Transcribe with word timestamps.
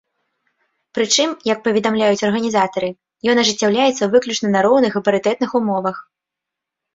Прычым, 0.97 1.29
як 1.49 1.59
паведамляюць 1.67 2.25
арганізатары, 2.27 2.89
ён 3.35 3.43
ажыццяўляецца 3.43 4.09
выключна 4.15 4.47
на 4.55 4.59
роўных 4.69 4.93
і 5.01 5.05
парытэтных 5.11 5.49
умовах. 5.61 5.97